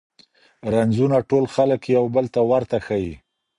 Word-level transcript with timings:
رنځونه 0.73 1.17
ټول 1.29 1.45
خلګ 1.55 1.81
یو 1.95 2.05
بل 2.15 2.25
ته 2.33 2.41
ورته 2.51 2.77
ښیي. 2.85 3.13